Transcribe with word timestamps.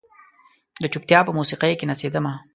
د 0.81 0.83
چوپتیا 0.93 1.19
په 1.25 1.31
موسیقۍ 1.37 1.73
کې 1.79 1.85
نڅیدمه 1.91 2.33